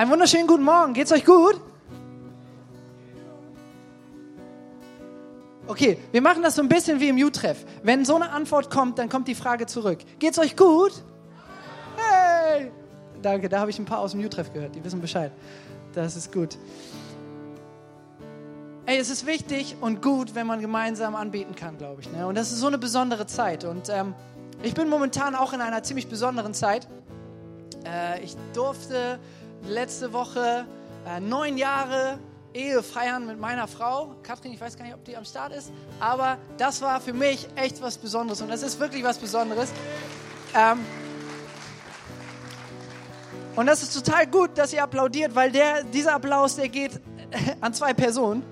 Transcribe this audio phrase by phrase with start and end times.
[0.00, 0.94] Einen wunderschönen guten Morgen.
[0.94, 1.60] Geht's euch gut?
[5.66, 7.66] Okay, wir machen das so ein bisschen wie im U-Treff.
[7.82, 9.98] Wenn so eine Antwort kommt, dann kommt die Frage zurück.
[10.18, 10.92] Geht's euch gut?
[11.98, 12.72] Hey!
[13.20, 14.74] Danke, da habe ich ein paar aus dem U-Treff gehört.
[14.74, 15.32] Die wissen Bescheid.
[15.92, 16.56] Das ist gut.
[18.86, 22.10] Ey, es ist wichtig und gut, wenn man gemeinsam anbeten kann, glaube ich.
[22.10, 22.26] Ne?
[22.26, 23.64] Und das ist so eine besondere Zeit.
[23.64, 24.14] Und ähm,
[24.62, 26.88] ich bin momentan auch in einer ziemlich besonderen Zeit.
[27.84, 29.18] Äh, ich durfte
[29.66, 30.66] letzte Woche
[31.06, 32.18] äh, neun Jahre
[32.52, 34.16] Ehe feiern mit meiner Frau.
[34.22, 35.70] Katrin, ich weiß gar nicht, ob die am Start ist,
[36.00, 39.70] aber das war für mich echt was Besonderes und das ist wirklich was Besonderes.
[40.56, 40.78] Ähm
[43.56, 47.00] und das ist total gut, dass ihr applaudiert, weil der, dieser Applaus, der geht
[47.60, 48.42] an zwei Personen.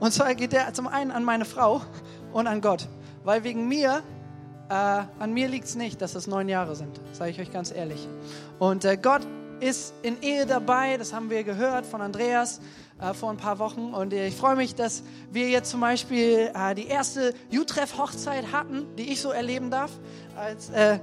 [0.00, 1.82] Und zwar geht der zum einen an meine Frau
[2.32, 2.88] und an Gott.
[3.22, 4.02] Weil wegen mir,
[4.70, 7.70] äh, an mir liegt es nicht, dass es neun Jahre sind, sage ich euch ganz
[7.70, 8.08] ehrlich.
[8.58, 9.22] Und äh, Gott
[9.60, 12.60] ist in Ehe dabei, das haben wir gehört von Andreas
[13.00, 13.94] äh, vor ein paar Wochen.
[13.94, 19.12] Und ich freue mich, dass wir jetzt zum Beispiel äh, die erste U-Treff-Hochzeit hatten, die
[19.12, 19.90] ich so erleben darf,
[20.36, 20.98] als äh,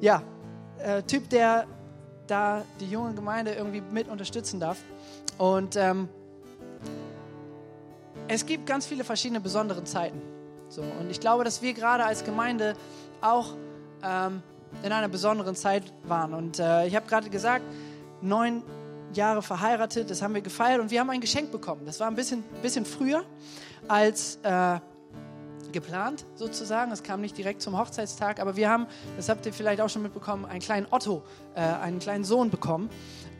[0.00, 0.22] ja,
[0.78, 1.66] äh, Typ, der
[2.26, 4.78] da die junge Gemeinde irgendwie mit unterstützen darf.
[5.38, 6.08] Und ähm,
[8.28, 10.20] es gibt ganz viele verschiedene besondere Zeiten.
[10.68, 12.74] So, und ich glaube, dass wir gerade als Gemeinde
[13.22, 13.54] auch
[14.02, 14.42] ähm,
[14.82, 16.34] in einer besonderen Zeit waren.
[16.34, 17.64] Und äh, ich habe gerade gesagt,
[18.20, 18.62] neun
[19.14, 21.82] Jahre verheiratet, das haben wir gefeiert und wir haben ein Geschenk bekommen.
[21.86, 23.24] Das war ein bisschen, bisschen früher
[23.88, 24.78] als äh,
[25.72, 26.92] geplant sozusagen.
[26.92, 30.02] Es kam nicht direkt zum Hochzeitstag, aber wir haben, das habt ihr vielleicht auch schon
[30.02, 31.22] mitbekommen, einen kleinen Otto,
[31.54, 32.90] äh, einen kleinen Sohn bekommen.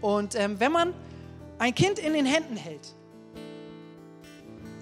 [0.00, 0.94] Und ähm, wenn man
[1.58, 2.94] ein Kind in den Händen hält,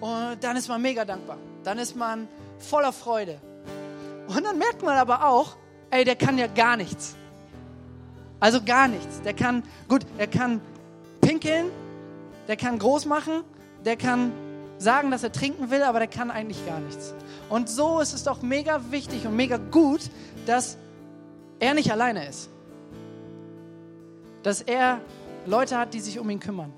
[0.00, 1.38] und dann ist man mega dankbar.
[1.64, 3.40] Dann ist man voller Freude.
[4.28, 5.56] Und dann merkt man aber auch,
[5.90, 7.16] ey, der kann ja gar nichts.
[8.40, 9.22] Also gar nichts.
[9.22, 10.60] Der kann, gut, er kann
[11.20, 11.66] pinkeln,
[12.48, 13.42] der kann groß machen,
[13.84, 14.32] der kann
[14.78, 17.14] sagen, dass er trinken will, aber der kann eigentlich gar nichts.
[17.48, 20.10] Und so ist es doch mega wichtig und mega gut,
[20.44, 20.76] dass
[21.60, 22.50] er nicht alleine ist.
[24.42, 25.00] Dass er
[25.46, 26.72] Leute hat, die sich um ihn kümmern.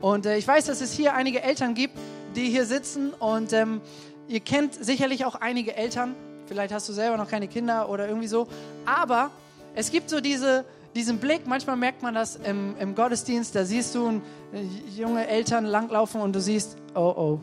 [0.00, 1.98] Und äh, ich weiß, dass es hier einige Eltern gibt,
[2.36, 3.80] die hier sitzen und ähm,
[4.28, 6.14] ihr kennt sicherlich auch einige Eltern.
[6.46, 8.46] Vielleicht hast du selber noch keine Kinder oder irgendwie so.
[8.84, 9.30] Aber
[9.74, 13.94] es gibt so diese, diesen Blick, manchmal merkt man das im, im Gottesdienst, da siehst
[13.94, 14.20] du
[14.52, 14.62] äh,
[14.96, 17.40] junge Eltern langlaufen und du siehst, oh oh,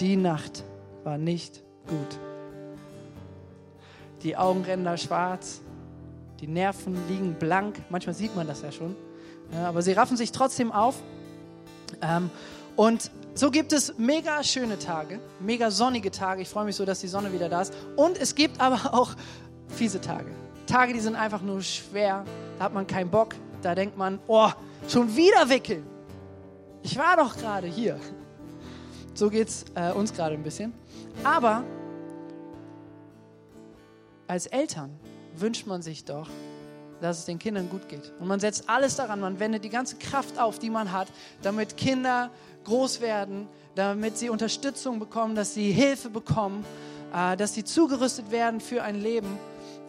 [0.00, 0.64] die Nacht
[1.04, 2.18] war nicht gut.
[4.22, 5.60] Die Augenränder schwarz,
[6.40, 8.94] die Nerven liegen blank, manchmal sieht man das ja schon,
[9.52, 10.94] ja, aber sie raffen sich trotzdem auf.
[12.00, 12.30] Ähm,
[12.76, 16.42] und so gibt es mega schöne Tage, mega sonnige Tage.
[16.42, 17.74] Ich freue mich so, dass die Sonne wieder da ist.
[17.96, 19.14] Und es gibt aber auch
[19.68, 20.30] fiese Tage.
[20.72, 22.24] Tage, die sind einfach nur schwer.
[22.56, 23.34] Da hat man keinen Bock.
[23.60, 24.48] Da denkt man, oh,
[24.88, 25.86] schon wieder wickeln.
[26.82, 28.00] Ich war doch gerade hier.
[29.12, 30.72] So geht es äh, uns gerade ein bisschen.
[31.22, 31.62] Aber
[34.26, 34.98] als Eltern
[35.36, 36.30] wünscht man sich doch,
[37.02, 38.10] dass es den Kindern gut geht.
[38.18, 41.08] Und man setzt alles daran, man wendet die ganze Kraft auf, die man hat,
[41.42, 42.30] damit Kinder
[42.64, 46.64] groß werden, damit sie Unterstützung bekommen, dass sie Hilfe bekommen,
[47.14, 49.38] äh, dass sie zugerüstet werden für ein Leben.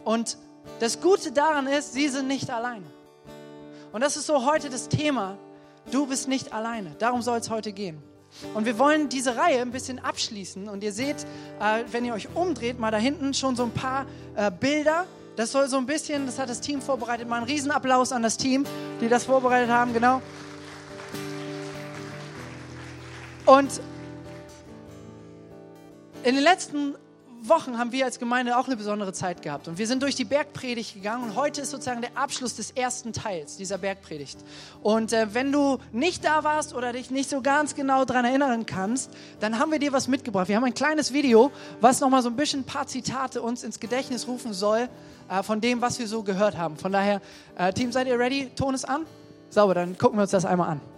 [0.04, 0.36] Und
[0.80, 2.86] das Gute daran ist, sie sind nicht alleine.
[3.92, 5.38] Und das ist so heute das Thema.
[5.90, 6.96] Du bist nicht alleine.
[6.98, 8.02] Darum soll es heute gehen.
[8.54, 10.68] Und wir wollen diese Reihe ein bisschen abschließen.
[10.68, 11.24] Und ihr seht,
[11.60, 15.06] äh, wenn ihr euch umdreht, mal da hinten schon so ein paar äh, Bilder.
[15.36, 17.28] Das soll so ein bisschen, das hat das Team vorbereitet.
[17.28, 18.64] Mal einen Riesenapplaus an das Team,
[19.00, 20.20] die das vorbereitet haben, genau.
[23.46, 23.80] Und
[26.22, 26.94] in den letzten
[27.48, 29.68] Wochen haben wir als Gemeinde auch eine besondere Zeit gehabt.
[29.68, 33.12] Und wir sind durch die Bergpredigt gegangen und heute ist sozusagen der Abschluss des ersten
[33.12, 34.38] Teils dieser Bergpredigt.
[34.82, 38.66] Und äh, wenn du nicht da warst oder dich nicht so ganz genau daran erinnern
[38.66, 39.10] kannst,
[39.40, 40.48] dann haben wir dir was mitgebracht.
[40.48, 41.50] Wir haben ein kleines Video,
[41.80, 44.88] was nochmal so ein bisschen ein paar Zitate uns ins Gedächtnis rufen soll
[45.28, 46.76] äh, von dem, was wir so gehört haben.
[46.76, 47.20] Von daher,
[47.56, 48.50] äh, Team, seid ihr ready?
[48.56, 49.06] Ton ist an?
[49.50, 50.93] Sauber, dann gucken wir uns das einmal an.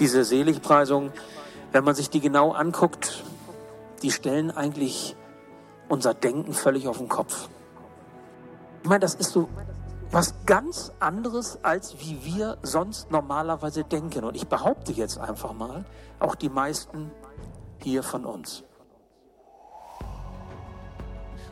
[0.00, 1.12] Diese Seligpreisung,
[1.72, 3.22] wenn man sich die genau anguckt,
[4.02, 5.14] die stellen eigentlich
[5.88, 7.48] unser Denken völlig auf den Kopf.
[8.82, 9.48] Ich meine, das ist so
[10.10, 14.24] was ganz anderes, als wie wir sonst normalerweise denken.
[14.24, 15.84] Und ich behaupte jetzt einfach mal,
[16.18, 17.12] auch die meisten
[17.78, 18.64] hier von uns.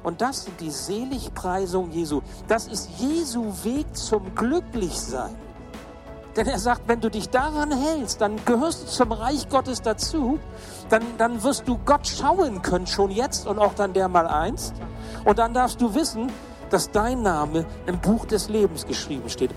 [0.02, 2.22] Und das sind die Seligpreisung Jesu.
[2.46, 5.36] Das ist Jesu Weg zum Glücklichsein.
[6.38, 10.38] Denn er sagt, wenn du dich daran hältst, dann gehörst du zum Reich Gottes dazu,
[10.88, 14.72] dann, dann wirst du Gott schauen können, schon jetzt und auch dann der mal einst.
[15.24, 16.30] Und dann darfst du wissen,
[16.70, 19.50] dass dein Name im Buch des Lebens geschrieben steht.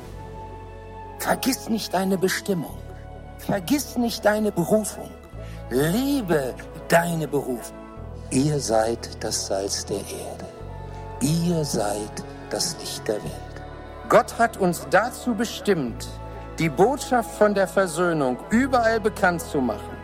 [1.19, 2.75] Vergiss nicht deine Bestimmung.
[3.37, 5.11] Vergiss nicht deine Berufung.
[5.69, 6.55] Lebe
[6.87, 7.77] deine Berufung.
[8.31, 10.45] Ihr seid das Salz der Erde.
[11.19, 13.61] Ihr seid das Licht der Welt.
[14.09, 16.07] Gott hat uns dazu bestimmt,
[16.59, 19.98] die Botschaft von der Versöhnung überall bekannt zu machen.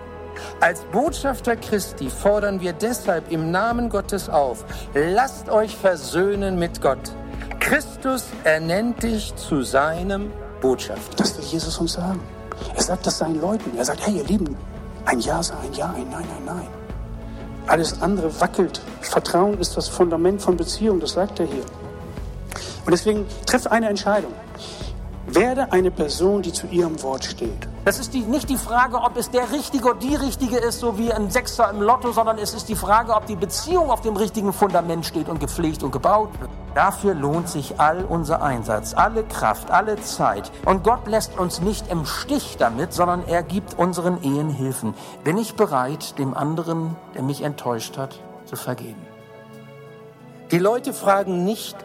[0.59, 7.11] Als Botschafter Christi fordern wir deshalb im Namen Gottes auf, lasst euch versöhnen mit Gott.
[7.59, 11.15] Christus ernennt dich zu seinem Botschafter.
[11.17, 12.19] Das will Jesus uns sagen.
[12.75, 13.77] Er sagt das seinen Leuten.
[13.77, 14.55] Er sagt, hey ihr Lieben,
[15.05, 16.67] ein Ja sei ein Ja, ein Nein, ein Nein.
[17.67, 18.81] Alles andere wackelt.
[19.01, 21.63] Vertrauen ist das Fundament von Beziehung, das sagt er hier.
[22.85, 24.31] Und deswegen trifft eine Entscheidung.
[25.29, 27.67] Werde eine Person, die zu ihrem Wort steht.
[27.83, 30.97] Das ist die, nicht die Frage, ob es der Richtige oder die Richtige ist, so
[30.97, 34.15] wie ein Sechser im Lotto, sondern es ist die Frage, ob die Beziehung auf dem
[34.15, 36.49] richtigen Fundament steht und gepflegt und gebaut wird.
[36.75, 40.49] Dafür lohnt sich all unser Einsatz, alle Kraft, alle Zeit.
[40.63, 44.93] Und Gott lässt uns nicht im Stich damit, sondern er gibt unseren Ehen Hilfen.
[45.25, 49.05] Bin ich bereit, dem anderen, der mich enttäuscht hat, zu vergeben?
[50.51, 51.75] Die Leute fragen nicht,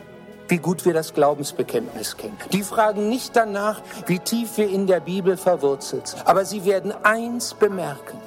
[0.52, 2.37] wie gut wir das Glaubensbekenntnis kennen.
[2.52, 6.28] Die fragen nicht danach, wie tief wir in der Bibel verwurzelt sind.
[6.28, 8.19] Aber sie werden eins bemerken,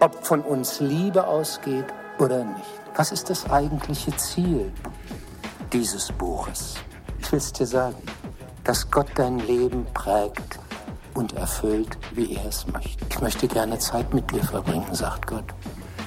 [0.00, 1.84] ob von uns Liebe ausgeht
[2.18, 2.66] oder nicht.
[2.96, 4.72] Was ist das eigentliche Ziel
[5.72, 6.74] dieses Buches?
[7.20, 8.02] Ich will es dir sagen,
[8.64, 10.58] dass Gott dein Leben prägt
[11.14, 13.06] und erfüllt, wie er es möchte.
[13.08, 15.44] Ich möchte gerne Zeit mit dir verbringen, sagt Gott.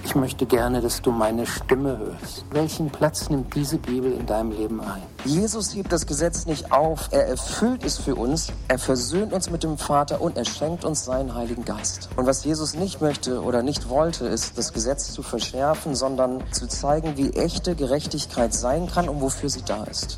[0.10, 2.44] Ich möchte gerne, dass du meine Stimme hörst.
[2.50, 5.04] Welchen Platz nimmt diese Bibel in deinem Leben ein?
[5.24, 9.62] Jesus hebt das Gesetz nicht auf, er erfüllt es für uns, er versöhnt uns mit
[9.62, 12.10] dem Vater und er schenkt uns seinen Heiligen Geist.
[12.16, 16.68] Und was Jesus nicht möchte oder nicht wollte, ist, das Gesetz zu verschärfen, sondern zu
[16.68, 20.18] zeigen, wie echte Gerechtigkeit sein kann und wofür sie da ist.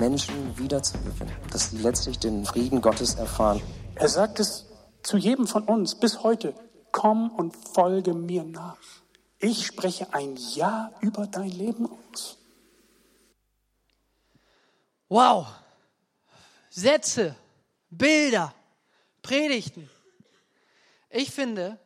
[0.00, 3.60] Menschen wiederzugewinnen, dass sie letztlich den Frieden Gottes erfahren.
[3.96, 4.64] Er sagt es
[5.02, 6.54] zu jedem von uns bis heute,
[6.90, 8.78] komm und folge mir nach.
[9.38, 12.38] Ich spreche ein Ja über dein Leben aus.
[15.08, 15.46] Wow.
[16.70, 17.36] Sätze,
[17.90, 18.52] Bilder,
[19.22, 19.88] Predigten.
[21.10, 21.78] Ich finde,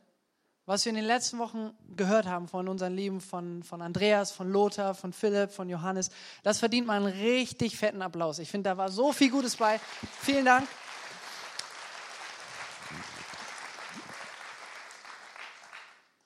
[0.66, 4.50] was wir in den letzten Wochen gehört haben von unseren Lieben, von, von Andreas, von
[4.50, 6.10] Lothar, von Philipp, von Johannes,
[6.42, 8.38] das verdient mal einen richtig fetten Applaus.
[8.38, 9.80] Ich finde, da war so viel Gutes bei.
[10.20, 10.68] Vielen Dank.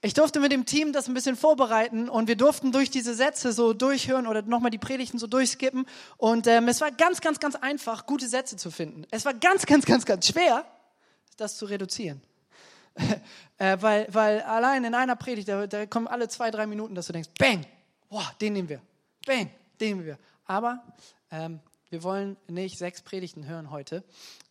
[0.05, 3.55] Ich durfte mit dem Team das ein bisschen vorbereiten und wir durften durch diese Sätze
[3.55, 5.87] so durchhören oder nochmal die Predigten so durchskippen.
[6.19, 9.07] Und ähm, es war ganz, ganz, ganz einfach, gute Sätze zu finden.
[9.11, 10.67] Es war ganz, ganz, ganz, ganz schwer,
[11.39, 12.21] das zu reduzieren.
[13.57, 17.07] äh, weil, weil allein in einer Predigt, da, da, kommen alle zwei, drei Minuten, dass
[17.07, 17.65] du denkst, bang,
[18.11, 18.83] boah, den nehmen wir,
[19.27, 19.49] bang,
[19.81, 20.19] den nehmen wir.
[20.45, 20.85] Aber
[21.31, 21.61] ähm,
[21.95, 24.03] wir wollen nicht sechs Predigten hören heute.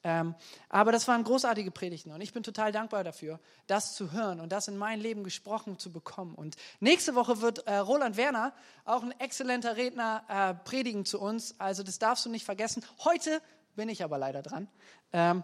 [0.06, 0.34] Ähm,
[0.70, 3.38] aber das waren großartige Predigten und ich bin total dankbar dafür,
[3.68, 6.36] das zu hören und das in mein Leben gesprochen zu bekommen.
[6.36, 8.54] Und nächste Woche wird äh, Roland Werner,
[8.86, 11.60] auch ein exzellenter Redner, äh, predigen zu uns.
[11.60, 12.86] Also das darfst du nicht vergessen.
[13.04, 13.42] Heute
[13.76, 14.70] bin ich aber leider dran.
[15.12, 15.44] Ähm,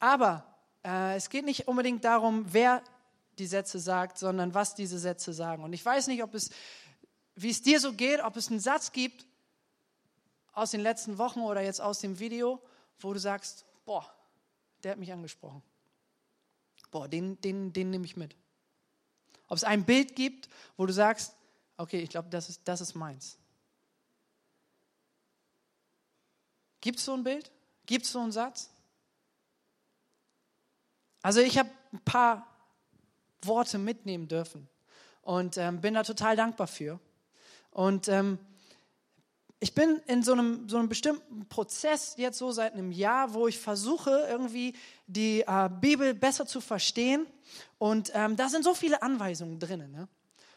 [0.00, 0.44] aber
[0.84, 2.82] äh, es geht nicht unbedingt darum, wer
[3.38, 5.64] die Sätze sagt, sondern was diese Sätze sagen.
[5.64, 6.50] Und ich weiß nicht, ob es,
[7.36, 9.24] wie es dir so geht, ob es einen Satz gibt,
[10.58, 12.60] aus den letzten Wochen oder jetzt aus dem Video,
[12.98, 14.10] wo du sagst, boah,
[14.82, 15.62] der hat mich angesprochen.
[16.90, 18.36] Boah, den, den, den nehme ich mit.
[19.48, 21.34] Ob es ein Bild gibt, wo du sagst,
[21.76, 23.38] okay, ich glaube, das ist, das ist meins.
[26.80, 27.50] Gibt es so ein Bild?
[27.86, 28.70] Gibt es so einen Satz?
[31.22, 32.46] Also ich habe ein paar
[33.42, 34.68] Worte mitnehmen dürfen
[35.22, 37.00] und ähm, bin da total dankbar für.
[37.70, 38.38] Und ähm,
[39.60, 43.48] ich bin in so einem, so einem bestimmten Prozess jetzt so seit einem Jahr, wo
[43.48, 44.74] ich versuche, irgendwie
[45.06, 47.26] die äh, Bibel besser zu verstehen.
[47.78, 49.90] Und ähm, da sind so viele Anweisungen drin.
[49.90, 50.08] Ne?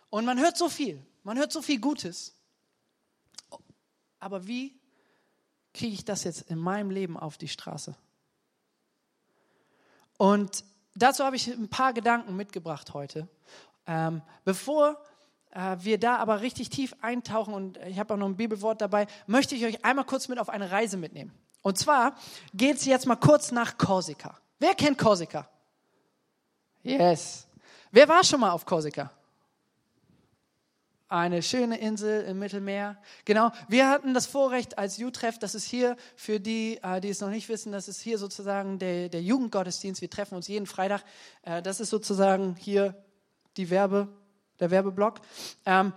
[0.10, 2.36] Und man hört so viel, man hört so viel Gutes.
[4.20, 4.80] Aber wie
[5.74, 7.96] kriege ich das jetzt in meinem Leben auf die Straße?
[10.18, 13.28] Und dazu habe ich ein paar Gedanken mitgebracht heute.
[13.88, 15.02] Ähm, bevor
[15.54, 19.56] wir da aber richtig tief eintauchen und ich habe auch noch ein Bibelwort dabei, möchte
[19.56, 21.34] ich euch einmal kurz mit auf eine Reise mitnehmen.
[21.62, 22.16] Und zwar
[22.54, 24.38] geht es jetzt mal kurz nach Korsika.
[24.60, 25.48] Wer kennt Korsika?
[26.84, 27.48] Yes.
[27.92, 29.12] Wer war schon mal auf Korsika?
[31.12, 32.98] eine schöne Insel im Mittelmeer.
[33.26, 37.20] Genau, wir hatten das Vorrecht als Jutreff, das ist hier für die, äh, die es
[37.20, 40.00] noch nicht wissen, das ist hier sozusagen der, der Jugendgottesdienst.
[40.00, 41.04] Wir treffen uns jeden Freitag.
[41.42, 42.96] Äh, das ist sozusagen hier
[43.58, 44.08] die Werbe,
[44.62, 45.20] der Werbeblock.
[45.66, 45.92] Ähm,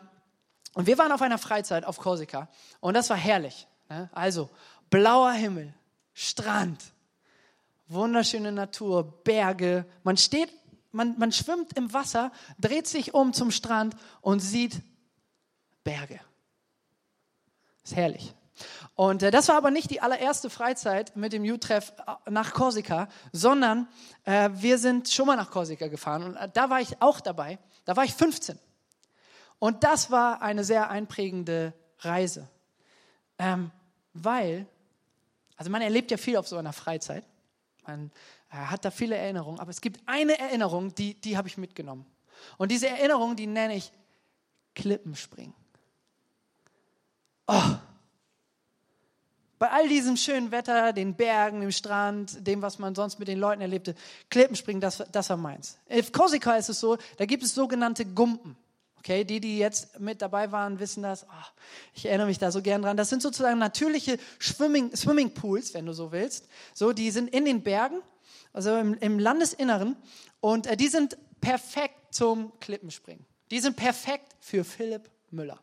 [0.75, 2.49] und wir waren auf einer Freizeit auf Korsika
[2.81, 3.69] und das war herrlich.
[3.89, 4.11] Ne?
[4.13, 4.51] Also
[4.91, 5.73] blauer Himmel,
[6.13, 6.83] Strand,
[7.87, 9.87] wunderschöne Natur, Berge.
[10.03, 10.51] Man steht,
[10.91, 14.81] man, man schwimmt im Wasser, dreht sich um zum Strand und sieht
[15.85, 16.19] Berge.
[17.85, 18.35] Ist herrlich.
[18.95, 23.09] Und äh, das war aber nicht die allererste Freizeit mit dem U-Treff äh, nach Korsika,
[23.33, 23.89] sondern
[24.25, 27.59] äh, wir sind schon mal nach Korsika gefahren und äh, da war ich auch dabei.
[27.85, 28.59] Da war ich 15.
[29.59, 32.49] Und das war eine sehr einprägende Reise,
[33.39, 33.71] ähm,
[34.13, 34.67] weil,
[35.57, 37.25] also man erlebt ja viel auf so einer Freizeit,
[37.87, 38.11] man
[38.51, 42.07] äh, hat da viele Erinnerungen, aber es gibt eine Erinnerung, die, die habe ich mitgenommen.
[42.59, 43.93] Und diese Erinnerung, die nenne ich
[44.75, 45.55] Klippenspringen.
[47.47, 47.77] Oh.
[49.65, 53.39] Bei all diesem schönen Wetter, den Bergen, dem Strand, dem, was man sonst mit den
[53.39, 53.95] Leuten erlebte,
[54.29, 55.79] Klippenspringen, das, das war meins.
[55.89, 58.59] Auf Korsika ist es so, da gibt es sogenannte Gumpen.
[58.99, 61.25] Okay, die, die jetzt mit dabei waren, wissen das.
[61.25, 61.47] Oh,
[61.95, 62.99] ich erinnere mich da so gern dran.
[62.99, 66.47] Das sind sozusagen natürliche Swimming, Swimmingpools, wenn du so willst.
[66.75, 68.03] So, die sind in den Bergen,
[68.53, 69.97] also im, im Landesinneren.
[70.41, 73.25] Und äh, die sind perfekt zum Klippenspringen.
[73.51, 75.59] Die sind perfekt für Philipp Müller.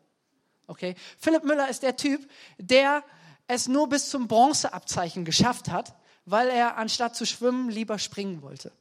[0.66, 0.96] Okay?
[1.20, 2.28] Philipp Müller ist der Typ,
[2.58, 3.04] der
[3.46, 5.94] es nur bis zum Bronzeabzeichen geschafft hat,
[6.24, 8.72] weil er anstatt zu schwimmen lieber springen wollte.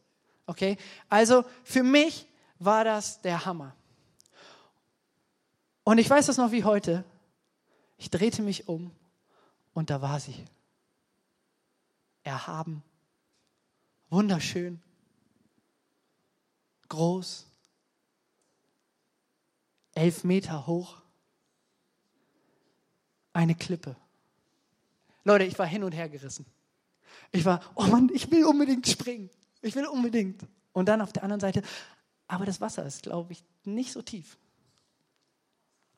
[0.45, 0.77] Okay?
[1.09, 2.27] Also für mich
[2.59, 3.75] war das der Hammer.
[5.83, 7.03] Und ich weiß das noch wie heute.
[7.97, 8.91] Ich drehte mich um
[9.73, 10.45] und da war sie.
[12.23, 12.83] Erhaben,
[14.11, 14.79] wunderschön,
[16.87, 17.47] groß,
[19.93, 20.97] elf Meter hoch,
[23.33, 23.95] eine Klippe.
[25.23, 26.45] Leute, ich war hin und her gerissen.
[27.31, 29.29] Ich war, oh Mann, ich will unbedingt springen.
[29.61, 30.45] Ich will unbedingt.
[30.73, 31.61] Und dann auf der anderen Seite,
[32.27, 34.37] aber das Wasser ist, glaube ich, nicht so tief.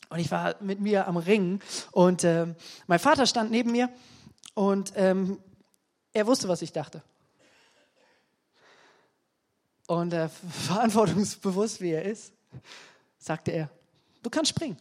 [0.09, 1.59] Und ich war mit mir am Ringen
[1.91, 2.53] und äh,
[2.87, 3.89] mein Vater stand neben mir
[4.53, 5.39] und ähm,
[6.11, 7.01] er wusste, was ich dachte.
[9.87, 10.29] Und äh,
[10.67, 12.33] verantwortungsbewusst wie er ist,
[13.17, 13.69] sagte er,
[14.21, 14.77] du kannst springen.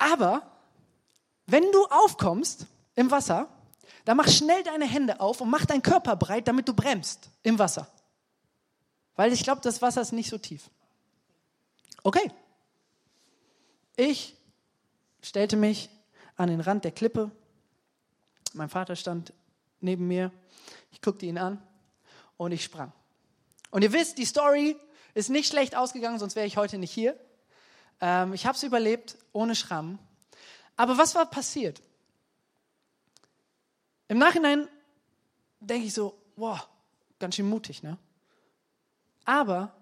[0.00, 0.42] Aber
[1.46, 3.48] wenn du aufkommst im Wasser,
[4.06, 7.58] dann mach schnell deine Hände auf und mach deinen Körper breit, damit du bremst im
[7.58, 7.86] Wasser.
[9.14, 10.70] Weil ich glaube, das Wasser ist nicht so tief.
[12.02, 12.32] Okay.
[13.94, 14.34] Ich
[15.20, 15.90] stellte mich
[16.36, 17.30] an den Rand der Klippe.
[18.54, 19.34] Mein Vater stand
[19.80, 20.32] neben mir.
[20.92, 21.62] Ich guckte ihn an
[22.38, 22.90] und ich sprang.
[23.70, 24.76] Und ihr wisst, die Story
[25.12, 27.18] ist nicht schlecht ausgegangen, sonst wäre ich heute nicht hier.
[28.00, 29.98] Ähm, ich habe es überlebt, ohne Schramm.
[30.76, 31.82] Aber was war passiert?
[34.08, 34.68] Im Nachhinein
[35.60, 36.66] denke ich so, wow,
[37.18, 37.98] ganz schön mutig, ne?
[39.24, 39.72] Aber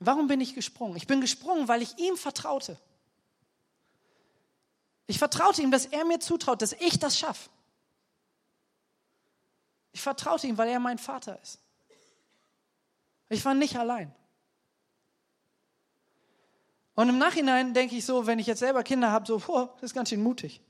[0.00, 0.96] warum bin ich gesprungen?
[0.96, 2.78] Ich bin gesprungen, weil ich ihm vertraute.
[5.06, 7.50] Ich vertraute ihm, dass er mir zutraut, dass ich das schaffe.
[9.92, 11.60] Ich vertraute ihm, weil er mein Vater ist.
[13.28, 14.14] Ich war nicht allein.
[16.94, 19.84] Und im Nachhinein denke ich so, wenn ich jetzt selber Kinder habe, so, boah, das
[19.84, 20.60] ist ganz schön mutig.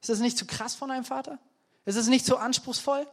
[0.00, 1.38] Ist das nicht zu krass von einem Vater?
[1.84, 3.06] Ist es nicht zu anspruchsvoll?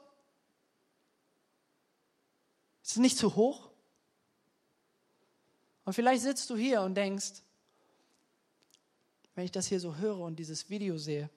[2.83, 3.69] Ist es nicht zu hoch?
[5.85, 7.41] Und vielleicht sitzt du hier und denkst,
[9.35, 11.29] wenn ich das hier so höre und dieses Video sehe,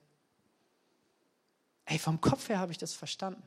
[1.87, 3.43] ey, vom Kopf her habe ich das verstanden.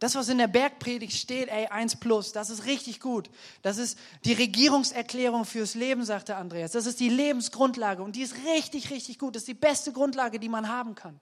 [0.00, 3.30] Das, was in der Bergpredigt steht, ey, eins plus, das ist richtig gut.
[3.62, 6.72] Das ist die Regierungserklärung fürs Leben, sagte Andreas.
[6.72, 9.36] Das ist die Lebensgrundlage und die ist richtig, richtig gut.
[9.36, 11.20] Das ist die beste Grundlage, die man haben kann.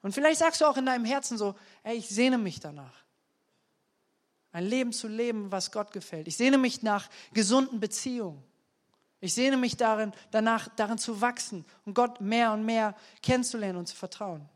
[0.00, 3.04] Und vielleicht sagst du auch in deinem Herzen so, ey, ich sehne mich danach.
[4.52, 6.28] Ein Leben zu leben, was Gott gefällt.
[6.28, 8.42] Ich sehne mich nach gesunden Beziehungen.
[9.20, 13.86] Ich sehne mich darin, danach, darin zu wachsen und Gott mehr und mehr kennenzulernen und
[13.86, 14.48] zu vertrauen.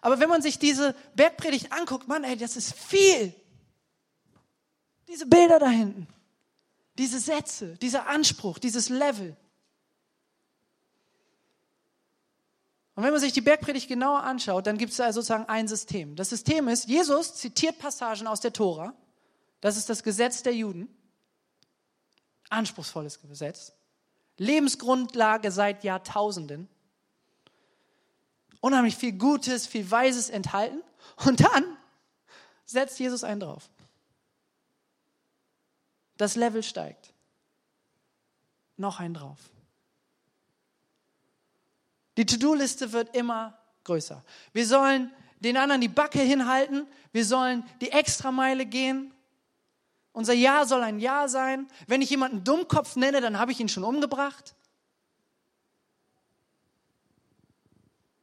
[0.00, 3.34] Aber wenn man sich diese Bergpredigt anguckt, Mann, ey, das ist viel.
[5.08, 6.06] Diese Bilder da hinten,
[6.96, 9.36] diese Sätze, dieser Anspruch, dieses Level.
[12.94, 16.16] Und wenn man sich die Bergpredigt genauer anschaut, dann gibt es da sozusagen ein System.
[16.16, 18.94] Das System ist, Jesus zitiert Passagen aus der Tora
[19.60, 20.88] das ist das Gesetz der Juden.
[22.48, 23.72] Anspruchsvolles Gesetz.
[24.38, 26.68] Lebensgrundlage seit Jahrtausenden.
[28.60, 30.82] Unheimlich viel Gutes, viel Weises enthalten.
[31.24, 31.64] Und dann
[32.66, 33.68] setzt Jesus einen drauf.
[36.16, 37.14] das Level steigt.
[38.76, 39.38] Noch ein drauf.
[42.18, 44.22] Die To-Do-Liste wird immer größer.
[44.52, 46.86] Wir sollen den anderen die Backe hinhalten.
[47.12, 49.14] Wir sollen die Extrameile gehen.
[50.12, 51.68] Unser Ja soll ein Ja sein.
[51.86, 54.54] Wenn ich jemanden Dummkopf nenne, dann habe ich ihn schon umgebracht.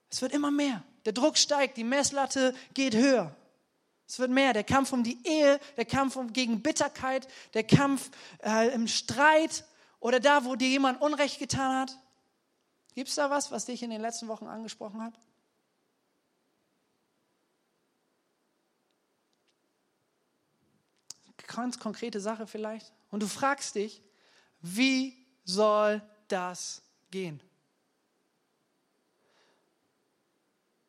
[0.09, 0.83] Es wird immer mehr.
[1.05, 3.35] Der Druck steigt, die Messlatte geht höher.
[4.07, 4.53] Es wird mehr.
[4.53, 8.09] Der Kampf um die Ehe, der Kampf um, gegen Bitterkeit, der Kampf
[8.43, 9.65] äh, im Streit
[9.99, 11.97] oder da, wo dir jemand Unrecht getan hat.
[12.95, 15.13] Gibt es da was, was dich in den letzten Wochen angesprochen hat?
[21.47, 22.91] Ganz konkrete Sache vielleicht.
[23.09, 24.03] Und du fragst dich,
[24.61, 27.41] wie soll das gehen?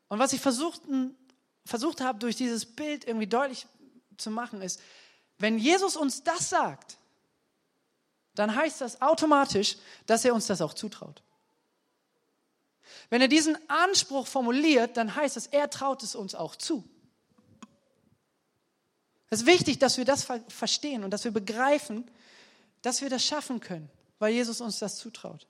[0.09, 0.83] Und was ich versucht,
[1.65, 3.67] versucht habe, durch dieses Bild irgendwie deutlich
[4.17, 4.81] zu machen, ist,
[5.39, 6.99] wenn Jesus uns das sagt,
[8.35, 11.23] dann heißt das automatisch, dass er uns das auch zutraut.
[13.11, 16.85] Wenn er diesen Anspruch formuliert, dann heißt es, er traut es uns auch zu.
[19.31, 22.11] Es ist wichtig, dass wir das verstehen und dass wir begreifen,
[22.83, 25.47] dass wir das schaffen können, weil Jesus uns das zutraut.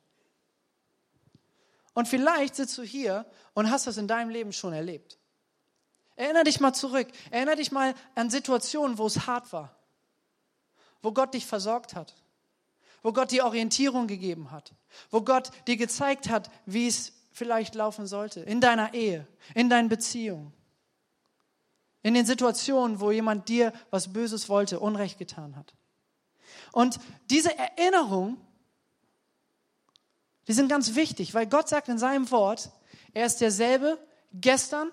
[1.98, 5.18] Und vielleicht sitzt du hier und hast das in deinem Leben schon erlebt.
[6.14, 7.08] Erinner dich mal zurück.
[7.32, 9.74] Erinner dich mal an Situationen, wo es hart war.
[11.02, 12.14] Wo Gott dich versorgt hat.
[13.02, 14.74] Wo Gott dir Orientierung gegeben hat.
[15.10, 18.42] Wo Gott dir gezeigt hat, wie es vielleicht laufen sollte.
[18.42, 19.26] In deiner Ehe,
[19.56, 20.52] in deinen Beziehungen.
[22.04, 25.74] In den Situationen, wo jemand dir was Böses wollte, Unrecht getan hat.
[26.70, 28.36] Und diese Erinnerung
[30.48, 32.70] die sind ganz wichtig, weil Gott sagt in seinem Wort,
[33.12, 33.98] er ist derselbe
[34.32, 34.90] gestern,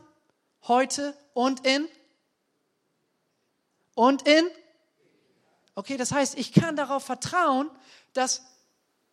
[0.67, 1.87] heute und in
[3.93, 4.45] und in.
[5.75, 7.69] Okay, das heißt, ich kann darauf vertrauen,
[8.13, 8.43] dass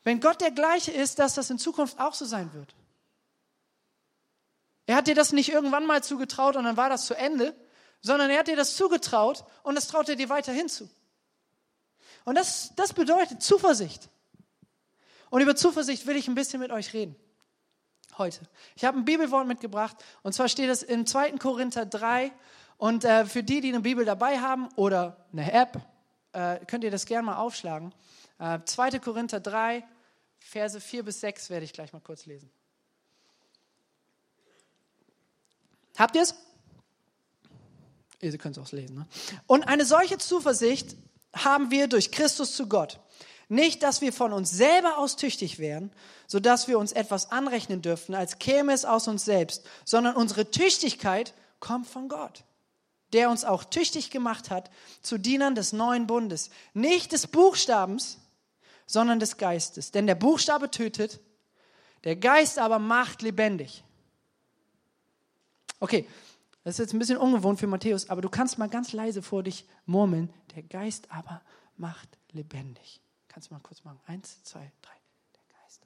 [0.03, 2.75] wenn Gott der gleiche ist, dass das in Zukunft auch so sein wird.
[4.87, 7.55] Er hat dir das nicht irgendwann mal zugetraut und dann war das zu Ende,
[8.01, 10.91] sondern er hat dir das zugetraut und das traut er dir weiterhin zu.
[12.25, 14.09] Und das, das bedeutet Zuversicht.
[15.33, 17.17] Und über Zuversicht will ich ein bisschen mit euch reden.
[18.19, 18.43] Heute.
[18.77, 21.39] Ich habe ein Bibelwort mitgebracht und zwar steht es in 2.
[21.39, 22.31] Korinther 3.
[22.77, 25.81] Und äh, für die, die eine Bibel dabei haben oder eine App,
[26.33, 27.95] äh, könnt ihr das gerne mal aufschlagen.
[28.39, 28.99] Äh, 2.
[28.99, 29.83] Korinther 3,
[30.39, 32.51] Verse 4 bis 6 werde ich gleich mal kurz lesen.
[35.97, 36.35] Habt ihr es?
[38.21, 38.97] Ihr könnt es auch lesen.
[38.97, 39.07] Ne?
[39.47, 40.95] Und eine solche Zuversicht
[41.33, 43.01] haben wir durch Christus zu Gott.
[43.53, 45.93] Nicht, dass wir von uns selber aus tüchtig wären,
[46.27, 51.35] sodass wir uns etwas anrechnen dürften, als käme es aus uns selbst, sondern unsere Tüchtigkeit
[51.61, 52.45] kommt von Gott,
[53.13, 54.71] der uns auch tüchtig gemacht hat
[55.03, 56.49] zu Dienern des neuen Bundes.
[56.73, 58.17] Nicht des Buchstabens,
[58.87, 59.91] sondern des Geistes.
[59.91, 61.21] Denn der Buchstabe tötet,
[62.05, 63.85] der Geist aber macht lebendig.
[65.79, 66.09] Okay,
[66.65, 69.43] das ist jetzt ein bisschen ungewohnt für Matthäus, aber du kannst mal ganz leise vor
[69.43, 70.33] dich murmeln.
[70.57, 71.43] Der Geist aber
[71.77, 73.03] macht lebendig.
[73.33, 73.99] Kannst du mal kurz machen?
[74.07, 74.93] Eins, zwei, drei.
[75.35, 75.81] Der Geist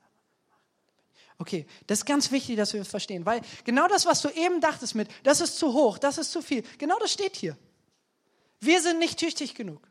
[1.39, 4.61] Okay, das ist ganz wichtig, dass wir das verstehen, weil genau das, was du eben
[4.61, 7.57] dachtest mit, das ist zu hoch, das ist zu viel, genau das steht hier.
[8.59, 9.89] Wir sind nicht tüchtig genug.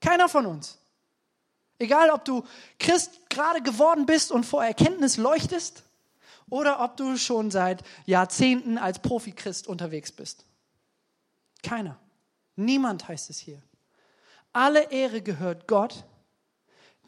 [0.00, 0.78] Keiner von uns.
[1.78, 2.44] Egal, ob du
[2.78, 5.84] Christ gerade geworden bist und vor Erkenntnis leuchtest
[6.48, 10.44] oder ob du schon seit Jahrzehnten als Profi-Christ unterwegs bist.
[11.62, 11.98] Keiner.
[12.56, 13.62] Niemand heißt es hier.
[14.52, 16.04] Alle Ehre gehört Gott,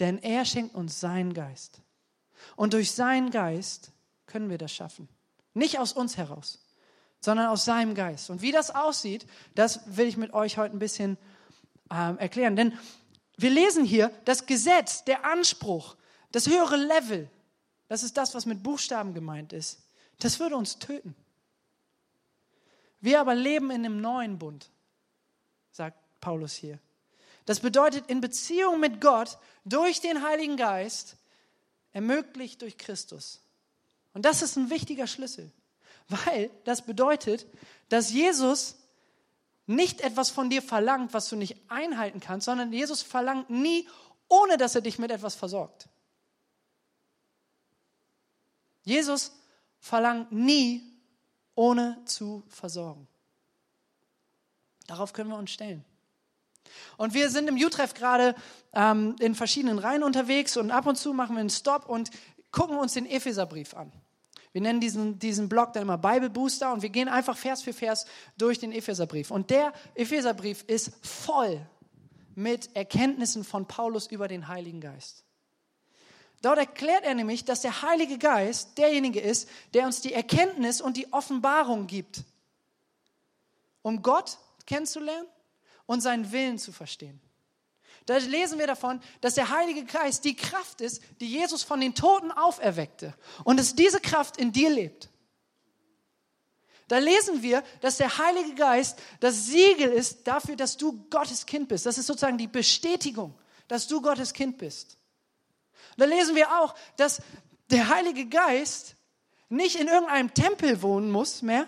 [0.00, 1.81] denn er schenkt uns seinen Geist.
[2.57, 3.92] Und durch seinen Geist
[4.26, 5.09] können wir das schaffen.
[5.55, 6.64] Nicht aus uns heraus,
[7.20, 8.31] sondern aus seinem Geist.
[8.31, 11.18] Und wie das aussieht, das will ich mit euch heute ein bisschen
[11.90, 12.57] ähm, erklären.
[12.57, 12.78] Denn
[13.37, 15.96] wir lesen hier, das Gesetz, der Anspruch,
[16.31, 17.31] das höhere Level,
[17.88, 19.83] das ist das, was mit Buchstaben gemeint ist,
[20.20, 21.14] das würde uns töten.
[23.00, 24.70] Wir aber leben in einem neuen Bund,
[25.72, 26.78] sagt Paulus hier.
[27.44, 31.16] Das bedeutet, in Beziehung mit Gott durch den Heiligen Geist,
[31.92, 33.40] ermöglicht durch Christus.
[34.14, 35.50] Und das ist ein wichtiger Schlüssel,
[36.09, 37.46] weil das bedeutet,
[37.88, 38.76] dass Jesus
[39.66, 43.88] nicht etwas von dir verlangt, was du nicht einhalten kannst, sondern Jesus verlangt nie,
[44.28, 45.88] ohne dass er dich mit etwas versorgt.
[48.85, 49.33] Jesus
[49.78, 50.83] verlangt nie,
[51.55, 53.07] ohne zu versorgen.
[54.87, 55.85] Darauf können wir uns stellen.
[56.96, 58.35] Und wir sind im U-Treff gerade
[58.72, 62.11] ähm, in verschiedenen Reihen unterwegs und ab und zu machen wir einen Stop und
[62.51, 63.92] gucken uns den Epheserbrief an.
[64.53, 67.72] Wir nennen diesen, diesen Blog dann immer Bible Booster und wir gehen einfach Vers für
[67.72, 68.05] Vers
[68.37, 69.31] durch den Epheserbrief.
[69.31, 71.61] Und der Epheserbrief ist voll
[72.35, 75.25] mit Erkenntnissen von Paulus über den Heiligen Geist.
[76.42, 80.96] Dort erklärt er nämlich, dass der Heilige Geist derjenige ist, der uns die Erkenntnis und
[80.96, 82.25] die Offenbarung gibt,
[83.81, 85.27] um Gott kennenzulernen
[85.87, 87.21] und seinen Willen zu verstehen.
[88.07, 91.95] Da lesen wir davon, dass der Heilige Geist die Kraft ist, die Jesus von den
[91.95, 93.14] Toten auferweckte
[93.45, 95.09] und dass diese Kraft in dir lebt.
[96.88, 101.68] Da lesen wir, dass der Heilige Geist das Siegel ist dafür, dass du Gottes Kind
[101.68, 101.87] bist.
[101.87, 104.99] Das ist sozusagen die Bestätigung, dass du Gottes Kind bist.
[105.97, 107.23] Da lesen wir auch, dass
[107.71, 108.97] der Heilige Geist
[109.49, 111.66] nicht in irgendeinem Tempel wohnen muss mehr,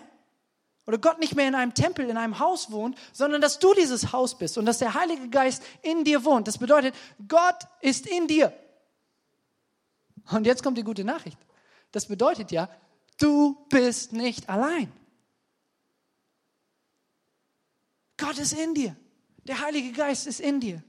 [0.85, 4.11] oder Gott nicht mehr in einem Tempel, in einem Haus wohnt, sondern dass du dieses
[4.13, 6.47] Haus bist und dass der Heilige Geist in dir wohnt.
[6.47, 6.93] Das bedeutet,
[7.27, 8.53] Gott ist in dir.
[10.31, 11.37] Und jetzt kommt die gute Nachricht.
[11.91, 12.69] Das bedeutet ja,
[13.17, 14.91] du bist nicht allein.
[18.17, 18.95] Gott ist in dir.
[19.45, 20.83] Der Heilige Geist ist in dir.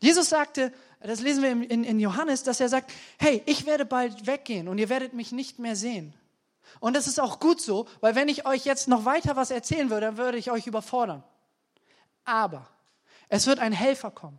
[0.00, 4.26] Jesus sagte, das lesen wir in, in, Johannes, dass er sagt, hey, ich werde bald
[4.26, 6.14] weggehen und ihr werdet mich nicht mehr sehen.
[6.80, 9.90] Und das ist auch gut so, weil wenn ich euch jetzt noch weiter was erzählen
[9.90, 11.22] würde, dann würde ich euch überfordern.
[12.24, 12.68] Aber
[13.28, 14.38] es wird ein Helfer kommen.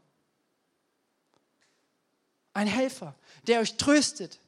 [2.54, 3.16] Ein Helfer,
[3.48, 4.40] der euch tröstet,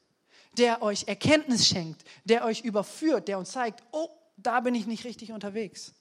[0.57, 5.05] der euch Erkenntnis schenkt, der euch überführt, der uns zeigt, oh, da bin ich nicht
[5.05, 5.93] richtig unterwegs.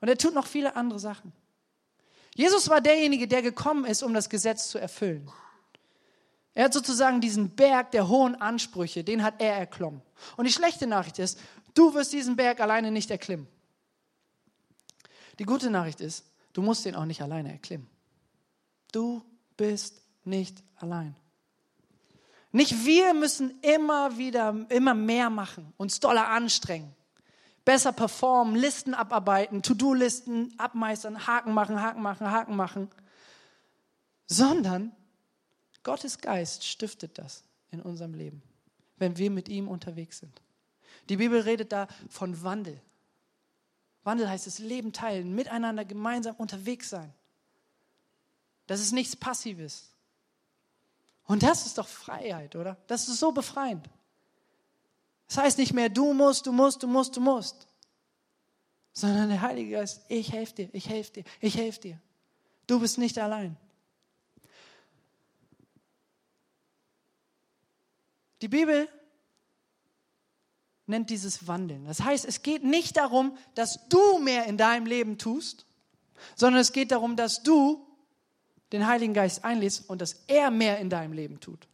[0.00, 1.32] Und er tut noch viele andere Sachen.
[2.34, 5.30] Jesus war derjenige, der gekommen ist, um das Gesetz zu erfüllen.
[6.60, 10.02] Er hat sozusagen diesen Berg der hohen Ansprüche, den hat er erklommen.
[10.36, 11.40] Und die schlechte Nachricht ist,
[11.72, 13.48] du wirst diesen Berg alleine nicht erklimmen.
[15.38, 17.88] Die gute Nachricht ist, du musst den auch nicht alleine erklimmen.
[18.92, 19.22] Du
[19.56, 21.16] bist nicht allein.
[22.52, 26.94] Nicht wir müssen immer wieder, immer mehr machen, uns doller anstrengen
[27.64, 32.90] besser performen, Listen abarbeiten, To-Do-Listen abmeistern, Haken machen, Haken machen, Haken machen,
[34.26, 34.92] sondern
[35.82, 38.42] Gottes Geist stiftet das in unserem Leben,
[38.96, 40.40] wenn wir mit ihm unterwegs sind.
[41.08, 42.80] Die Bibel redet da von Wandel.
[44.04, 47.12] Wandel heißt es Leben teilen, miteinander gemeinsam unterwegs sein.
[48.66, 49.90] Das ist nichts Passives.
[51.26, 52.76] Und das ist doch Freiheit, oder?
[52.86, 53.88] Das ist so befreiend.
[55.28, 57.68] Das heißt nicht mehr, du musst, du musst, du musst, du musst.
[58.92, 62.00] Sondern der Heilige Geist, ich helfe dir, ich helfe dir, ich helfe dir.
[62.66, 63.56] Du bist nicht allein.
[68.42, 68.88] Die Bibel
[70.86, 71.86] nennt dieses Wandeln.
[71.86, 75.66] Das heißt, es geht nicht darum, dass du mehr in deinem Leben tust,
[76.36, 77.86] sondern es geht darum, dass du
[78.72, 81.66] den Heiligen Geist einlädst und dass er mehr in deinem Leben tut.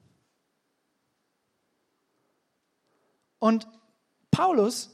[3.38, 3.68] Und
[4.31, 4.90] Paulus,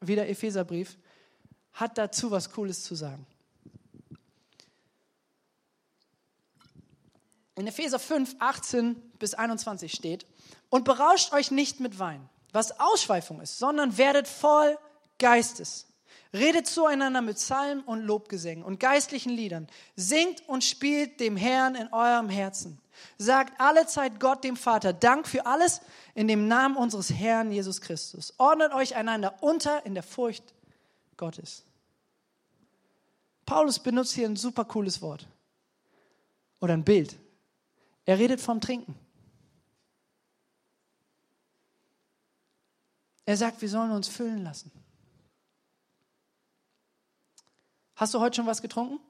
[0.00, 0.96] wieder Epheserbrief,
[1.72, 3.26] hat dazu was Cooles zu sagen.
[7.56, 10.26] In Epheser 5, 18 bis 21 steht,
[10.70, 14.76] und berauscht euch nicht mit Wein, was Ausschweifung ist, sondern werdet voll
[15.18, 15.86] Geistes.
[16.32, 19.68] Redet zueinander mit Psalmen und Lobgesängen und geistlichen Liedern.
[19.94, 22.80] Singt und spielt dem Herrn in eurem Herzen.
[23.18, 25.80] Sagt alle Zeit Gott, dem Vater, Dank für alles
[26.14, 28.34] in dem Namen unseres Herrn Jesus Christus.
[28.38, 30.54] Ordnet euch einander unter in der Furcht
[31.16, 31.64] Gottes.
[33.46, 35.28] Paulus benutzt hier ein super cooles Wort
[36.60, 37.16] oder ein Bild.
[38.06, 38.94] Er redet vom Trinken.
[43.26, 44.70] Er sagt, wir sollen uns füllen lassen.
[47.96, 49.00] Hast du heute schon was getrunken?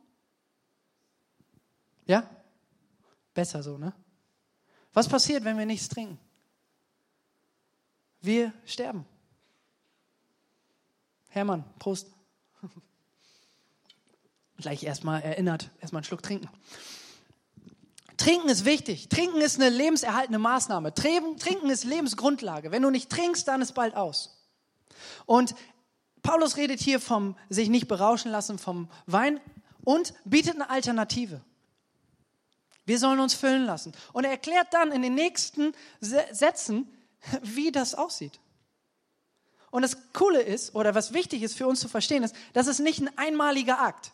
[2.07, 2.29] Ja?
[3.33, 3.93] Besser so, ne?
[4.93, 6.19] Was passiert, wenn wir nichts trinken?
[8.21, 9.05] Wir sterben.
[11.29, 12.09] Hermann, Prost.
[14.59, 16.49] Gleich erstmal erinnert, erstmal einen Schluck trinken.
[18.17, 19.09] Trinken ist wichtig.
[19.09, 20.95] Trinken ist eine lebenserhaltende Maßnahme.
[20.95, 22.71] Trinken ist Lebensgrundlage.
[22.71, 24.37] Wenn du nicht trinkst, dann ist bald aus.
[25.27, 25.55] Und
[26.23, 29.41] Paulus redet hier vom sich nicht berauschen lassen vom Wein
[29.85, 31.41] und bietet eine Alternative.
[32.87, 33.93] Wir sollen uns füllen lassen.
[34.13, 36.89] Und er erklärt dann in den nächsten Sätzen,
[37.43, 38.41] wie das aussieht.
[39.71, 42.79] Und das Coole ist, oder was wichtig ist für uns zu verstehen, ist, das ist
[42.79, 44.13] nicht ein einmaliger Akt.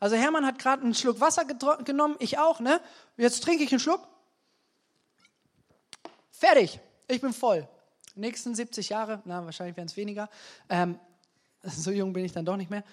[0.00, 2.80] Also Hermann hat gerade einen Schluck Wasser genommen, ich auch, ne?
[3.16, 4.06] Jetzt trinke ich einen Schluck.
[6.30, 7.66] Fertig, ich bin voll.
[8.14, 10.28] nächsten 70 Jahre, na wahrscheinlich werden es weniger,
[10.68, 10.98] ähm,
[11.62, 12.84] so jung bin ich dann doch nicht mehr,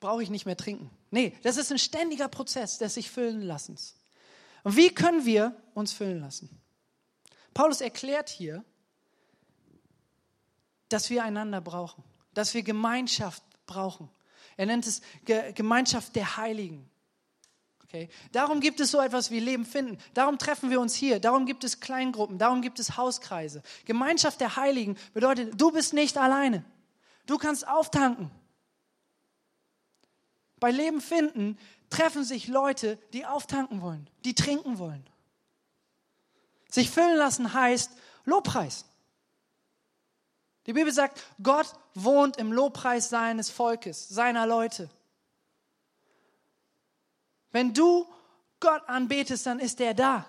[0.00, 0.90] brauche ich nicht mehr trinken.
[1.10, 3.96] Nee, das ist ein ständiger Prozess des sich füllen lassens.
[4.62, 6.50] Und wie können wir uns füllen lassen?
[7.54, 8.64] Paulus erklärt hier,
[10.88, 14.08] dass wir einander brauchen, dass wir Gemeinschaft brauchen.
[14.58, 16.90] Er nennt es Ge Gemeinschaft der Heiligen.
[17.84, 18.10] Okay?
[18.32, 19.96] Darum gibt es so etwas wie Leben finden.
[20.12, 21.20] Darum treffen wir uns hier.
[21.20, 22.38] Darum gibt es Kleingruppen.
[22.38, 23.62] Darum gibt es Hauskreise.
[23.86, 26.64] Gemeinschaft der Heiligen bedeutet, du bist nicht alleine.
[27.24, 28.30] Du kannst auftanken.
[30.58, 31.56] Bei Leben finden
[31.88, 35.08] treffen sich Leute, die auftanken wollen, die trinken wollen.
[36.68, 37.92] Sich füllen lassen heißt
[38.24, 38.87] Lobpreis.
[40.68, 44.90] Die Bibel sagt, Gott wohnt im Lobpreis seines Volkes, seiner Leute.
[47.50, 48.06] Wenn du
[48.60, 50.26] Gott anbetest, dann ist er da.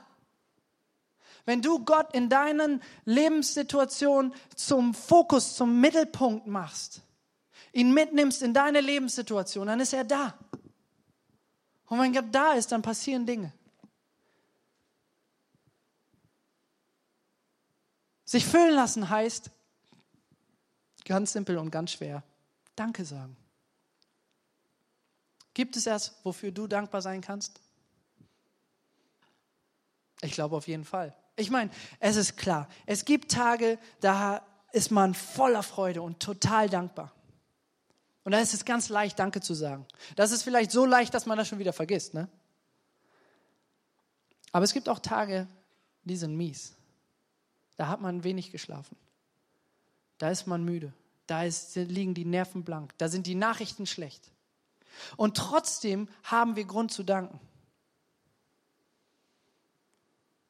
[1.44, 7.02] Wenn du Gott in deinen Lebenssituationen zum Fokus, zum Mittelpunkt machst,
[7.74, 10.40] ihn mitnimmst in deine Lebenssituation, dann ist er da.
[11.88, 13.52] Und wenn Gott da ist, dann passieren Dinge.
[18.24, 19.52] Sich füllen lassen heißt,
[21.10, 22.24] ganz simpel und ganz schwer,
[22.76, 23.36] Danke sagen.
[25.56, 27.60] Gibt es etwas, wofür du dankbar sein kannst?
[30.22, 31.16] Ich glaube auf jeden Fall.
[31.36, 36.70] Ich meine, es ist klar, es gibt Tage, da ist man voller Freude und total
[36.70, 37.12] dankbar.
[38.24, 39.88] Und da ist es ganz leicht, Danke zu sagen.
[40.16, 42.14] Das ist vielleicht so leicht, dass man das schon wieder vergisst.
[42.14, 42.30] Ne?
[44.52, 45.48] Aber es gibt auch Tage,
[46.04, 46.76] die sind mies.
[47.78, 48.96] Da hat man wenig geschlafen.
[50.20, 50.94] Da ist man müde.
[51.30, 52.98] Da ist, liegen die Nerven blank.
[52.98, 54.32] Da sind die Nachrichten schlecht.
[55.16, 57.40] Und trotzdem haben wir Grund zu danken.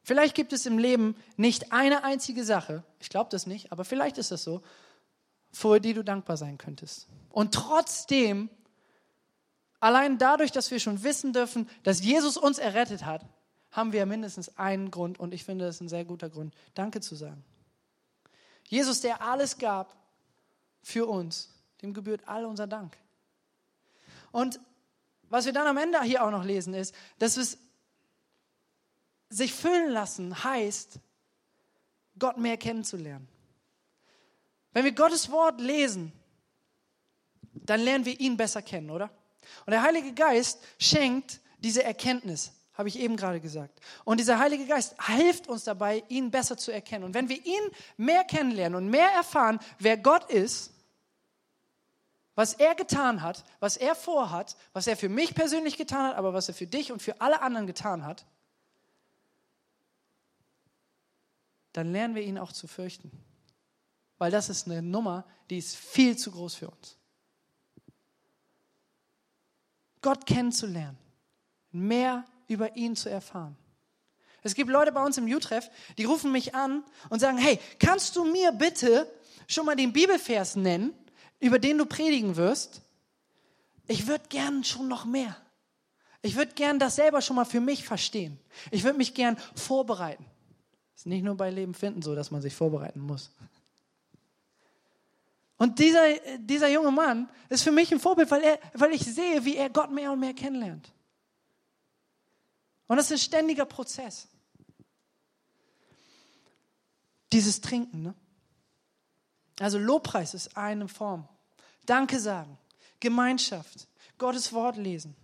[0.04, 4.18] Vielleicht gibt es im Leben nicht eine einzige Sache, ich glaube das nicht, aber vielleicht
[4.18, 4.63] ist das so,
[5.52, 7.08] vor die du dankbar sein könntest.
[7.30, 8.50] Und trotzdem,
[9.80, 13.26] allein dadurch, dass wir schon wissen dürfen, dass Jesus uns errettet hat,
[13.72, 17.15] haben wir mindestens einen Grund, und ich finde das ein sehr guter Grund, Danke zu
[17.15, 17.44] sagen.
[18.68, 19.98] Jesus, der alles gab
[20.82, 21.50] für uns,
[21.82, 22.98] dem gebührt all unser Dank.
[24.32, 24.60] Und
[25.30, 27.58] was wir dann am Ende hier auch noch lesen, ist, dass es
[29.30, 31.00] sich füllen lassen heißt,
[32.18, 33.28] Gott mehr kennenzulernen.
[34.74, 36.12] Wenn wir Gottes Wort lesen,
[37.54, 39.10] dann lernen wir ihn besser kennen, oder?
[39.65, 43.82] Und der Heilige Geist schenkt diese Erkenntnis, habe ich eben gerade gesagt.
[44.06, 47.04] Und dieser Heilige Geist hilft uns dabei, ihn besser zu erkennen.
[47.04, 47.62] Und wenn wir ihn
[47.98, 50.72] mehr kennenlernen und mehr erfahren, wer Gott ist,
[52.36, 56.34] was er getan hat, was er vorhat, was er für mich persönlich getan hat, aber
[56.34, 58.26] was er für dich und für alle anderen getan hat,
[61.74, 63.12] dann lernen wir ihn auch zu fürchten.
[64.20, 66.96] Weil das ist eine Nummer, die ist viel zu groß für uns.
[70.02, 70.98] Gott kennenzulernen,
[71.74, 73.55] mehr über ihn zu erfahren.
[74.41, 78.15] Es gibt Leute bei uns im U-Treff, die rufen mich an und sagen, hey, kannst
[78.15, 79.09] du mir bitte
[79.47, 80.93] schon mal den Bibelvers nennen,
[81.39, 82.81] über den du predigen wirst?
[83.88, 85.35] Ich würde gern schon noch mehr.
[86.21, 88.39] Ich würde gern das selber schon mal für mich verstehen.
[88.71, 90.25] Ich würde mich gern vorbereiten.
[90.95, 93.31] Ist nicht nur bei Leben finden so, dass man sich vorbereiten muss.
[95.57, 96.03] Und dieser,
[96.38, 99.69] dieser junge Mann ist für mich ein Vorbild, weil, er, weil ich sehe, wie er
[99.69, 100.91] Gott mehr und mehr kennenlernt.
[102.89, 104.28] Und das ist ein ständiger Prozess.
[107.32, 108.02] Dieses Trinken.
[108.02, 108.15] Ne?
[109.60, 111.30] Also Lobpreis ist eine Form.
[111.86, 112.58] Danke sagen,
[112.99, 115.15] Gemeinschaft, Gottes Wort lesen.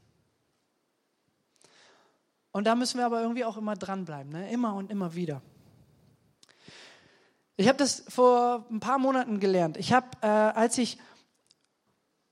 [2.51, 4.51] Und da müssen wir aber irgendwie auch immer dranbleiben, ne?
[4.51, 5.41] immer und immer wieder.
[7.57, 9.77] Ich habe das vor ein paar Monaten gelernt.
[9.77, 10.99] Ich habe, äh, als ich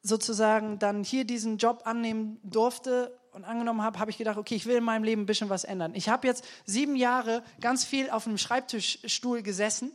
[0.03, 4.65] sozusagen dann hier diesen Job annehmen durfte und angenommen habe, habe ich gedacht, okay, ich
[4.65, 5.93] will in meinem Leben ein bisschen was ändern.
[5.95, 9.91] Ich habe jetzt sieben Jahre ganz viel auf einem Schreibtischstuhl gesessen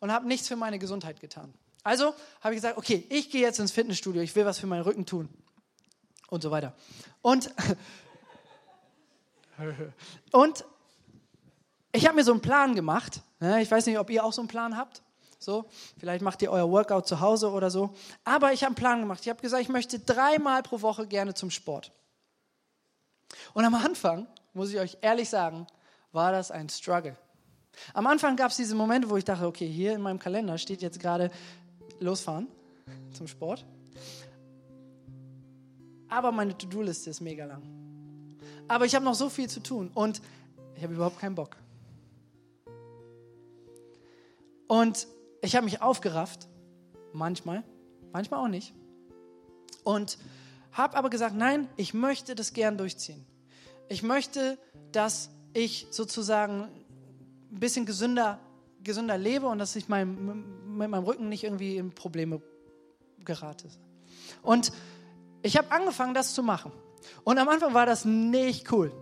[0.00, 1.52] und habe nichts für meine Gesundheit getan.
[1.84, 4.82] Also habe ich gesagt, okay, ich gehe jetzt ins Fitnessstudio, ich will was für meinen
[4.82, 5.28] Rücken tun
[6.28, 6.74] und so weiter.
[7.20, 7.50] Und,
[10.32, 10.64] und
[11.92, 13.20] ich habe mir so einen Plan gemacht.
[13.60, 15.02] Ich weiß nicht, ob ihr auch so einen Plan habt.
[15.38, 17.92] So, vielleicht macht ihr euer Workout zu Hause oder so.
[18.24, 19.20] Aber ich habe einen Plan gemacht.
[19.22, 21.90] Ich habe gesagt, ich möchte dreimal pro Woche gerne zum Sport.
[23.54, 25.66] Und am Anfang, muss ich euch ehrlich sagen,
[26.12, 27.16] war das ein Struggle.
[27.94, 30.82] Am Anfang gab es diese Momente, wo ich dachte, okay, hier in meinem Kalender steht
[30.82, 31.30] jetzt gerade
[32.00, 32.48] losfahren
[33.12, 33.64] zum Sport.
[36.08, 37.62] Aber meine To-Do-Liste ist mega lang.
[38.68, 40.20] Aber ich habe noch so viel zu tun und
[40.76, 41.56] ich habe überhaupt keinen Bock.
[44.68, 45.06] Und
[45.42, 46.48] ich habe mich aufgerafft,
[47.12, 47.62] manchmal,
[48.12, 48.74] manchmal auch nicht.
[49.84, 50.18] Und
[50.72, 53.26] habe aber gesagt, nein, ich möchte das gern durchziehen.
[53.88, 54.58] Ich möchte,
[54.92, 56.68] dass ich sozusagen
[57.52, 58.38] ein bisschen gesünder,
[58.82, 60.44] gesünder lebe und dass ich mein,
[60.76, 62.40] mit meinem Rücken nicht irgendwie in Probleme
[63.24, 63.68] gerate.
[64.42, 64.72] Und
[65.42, 66.72] ich habe angefangen, das zu machen.
[67.24, 68.92] Und am Anfang war das nicht cool.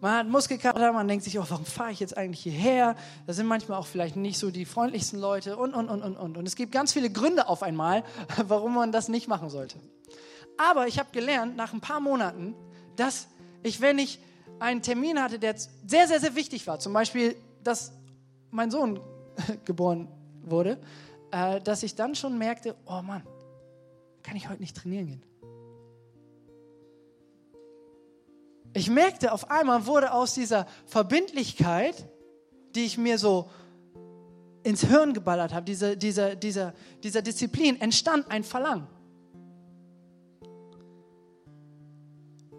[0.00, 2.94] Man hat Muskelkater, man denkt sich, oh, warum fahre ich jetzt eigentlich hierher?
[3.26, 6.36] Da sind manchmal auch vielleicht nicht so die freundlichsten Leute und, und, und, und, und.
[6.36, 8.04] Und es gibt ganz viele Gründe auf einmal,
[8.46, 9.78] warum man das nicht machen sollte.
[10.56, 12.54] Aber ich habe gelernt, nach ein paar Monaten,
[12.94, 13.28] dass
[13.62, 14.20] ich, wenn ich
[14.58, 17.92] einen Termin hatte, der sehr, sehr, sehr wichtig war, zum Beispiel, dass
[18.50, 19.00] mein Sohn
[19.64, 20.08] geboren
[20.42, 20.80] wurde,
[21.30, 23.22] äh, dass ich dann schon merkte, oh Mann,
[24.22, 25.22] kann ich heute nicht trainieren gehen.
[28.74, 32.06] Ich merkte, auf einmal wurde aus dieser Verbindlichkeit,
[32.74, 33.50] die ich mir so
[34.62, 38.86] ins Hirn geballert habe, diese, diese, dieser, dieser Disziplin, entstand ein Verlangen.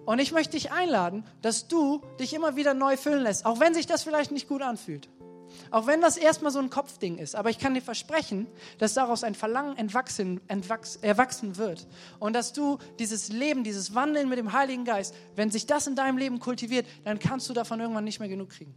[0.09, 3.75] Und ich möchte dich einladen, dass du dich immer wieder neu füllen lässt, auch wenn
[3.75, 5.07] sich das vielleicht nicht gut anfühlt.
[5.69, 7.35] Auch wenn das erstmal so ein Kopfding ist.
[7.35, 8.47] Aber ich kann dir versprechen,
[8.79, 11.85] dass daraus ein Verlangen entwachsen, entwachs, erwachsen wird.
[12.17, 15.95] Und dass du dieses Leben, dieses Wandeln mit dem Heiligen Geist, wenn sich das in
[15.95, 18.73] deinem Leben kultiviert, dann kannst du davon irgendwann nicht mehr genug kriegen.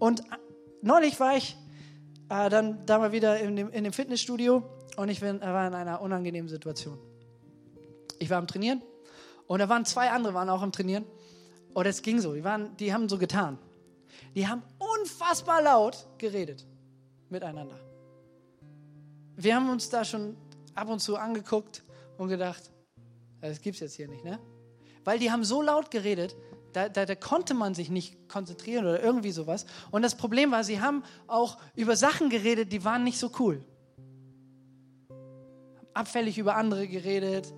[0.00, 0.24] Und
[0.82, 1.56] neulich war ich
[2.28, 4.64] äh, dann da mal wieder in dem, in dem Fitnessstudio
[4.98, 5.42] und ich war in
[5.74, 6.98] einer unangenehmen Situation.
[8.18, 8.82] Ich war am Trainieren
[9.46, 11.04] und da waren zwei andere waren auch am Trainieren
[11.72, 13.58] oder es ging so, die, waren, die haben so getan.
[14.34, 16.66] Die haben unfassbar laut geredet
[17.30, 17.78] miteinander.
[19.36, 20.36] Wir haben uns da schon
[20.74, 21.84] ab und zu angeguckt
[22.16, 22.72] und gedacht,
[23.40, 24.40] das gibt es jetzt hier nicht, ne?
[25.04, 26.34] Weil die haben so laut geredet,
[26.72, 29.64] da, da, da, konnte man sich nicht konzentrieren oder irgendwie sowas.
[29.92, 33.64] Und das Problem war, sie haben auch über Sachen geredet, die waren nicht so cool.
[35.98, 37.52] Abfällig über andere geredet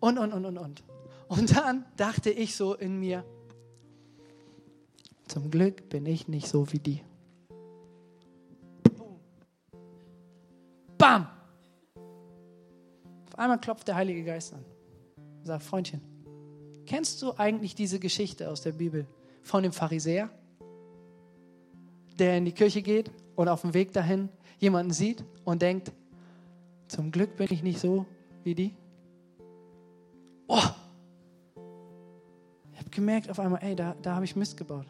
[0.00, 0.82] und, und, und, und, und.
[1.28, 3.24] Und dann dachte ich so in mir,
[5.28, 7.02] zum Glück bin ich nicht so wie die.
[10.96, 11.26] Bam!
[13.26, 14.64] Auf einmal klopft der Heilige Geist an
[15.40, 16.00] und sagt, Freundchen,
[16.86, 19.06] kennst du eigentlich diese Geschichte aus der Bibel
[19.42, 20.30] von dem Pharisäer,
[22.18, 25.92] der in die Kirche geht und auf dem Weg dahin jemanden sieht und denkt,
[26.88, 28.06] zum Glück bin ich nicht so
[28.44, 28.74] wie die?
[30.48, 30.62] Oh!
[32.96, 34.86] gemerkt auf einmal, ey, da, da habe ich Mist gebaut.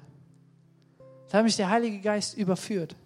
[1.28, 2.96] Da hat mich der Heilige Geist überführt.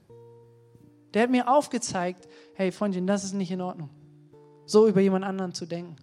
[1.12, 3.88] Der hat mir aufgezeigt, hey Freundchen, das ist nicht in Ordnung.
[4.66, 5.96] So über jemand anderen zu denken.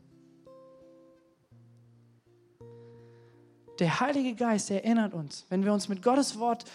[3.79, 6.65] Der Heilige Geist erinnert uns, wenn wir uns mit Gottes Wort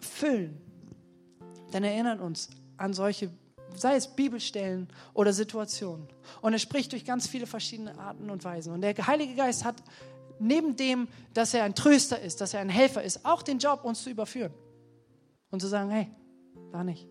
[0.00, 0.60] füllen,
[1.70, 3.30] dann erinnert uns an solche,
[3.74, 6.08] sei es Bibelstellen oder Situationen.
[6.40, 8.72] Und er spricht durch ganz viele verschiedene Arten und Weisen.
[8.72, 9.76] Und der Heilige Geist hat
[10.38, 13.84] neben dem, dass er ein Tröster ist, dass er ein Helfer ist, auch den Job,
[13.84, 14.52] uns zu überführen.
[15.50, 16.08] Und zu sagen, hey,
[16.72, 17.08] da nicht.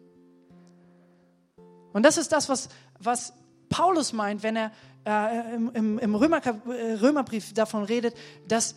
[1.94, 3.34] Und das ist das, was, was
[3.70, 4.72] Paulus meint, wenn er
[5.06, 8.16] äh, im, im Römer, äh, Römerbrief davon redet,
[8.48, 8.76] dass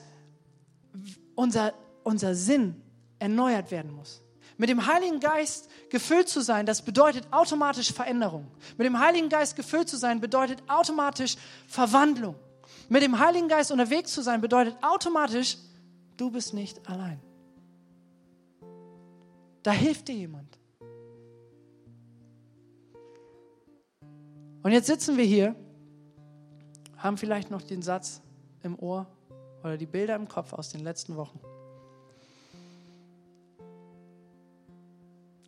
[1.34, 2.80] unser, unser Sinn
[3.18, 4.22] erneuert werden muss.
[4.60, 8.46] Mit dem Heiligen Geist gefüllt zu sein, das bedeutet automatisch Veränderung.
[8.76, 12.34] Mit dem Heiligen Geist gefüllt zu sein, bedeutet automatisch Verwandlung.
[12.90, 15.56] Mit dem Heiligen Geist unterwegs zu sein, bedeutet automatisch,
[16.18, 17.18] du bist nicht allein.
[19.62, 20.58] Da hilft dir jemand.
[24.62, 25.56] Und jetzt sitzen wir hier,
[26.98, 28.20] haben vielleicht noch den Satz
[28.62, 29.06] im Ohr
[29.64, 31.40] oder die Bilder im Kopf aus den letzten Wochen.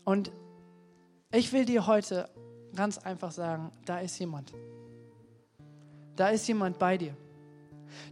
[0.05, 0.33] Und
[1.33, 2.29] ich will dir heute
[2.75, 4.53] ganz einfach sagen, da ist jemand.
[6.17, 7.17] Da ist jemand bei dir.